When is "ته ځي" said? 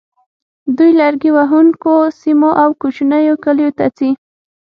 3.77-4.09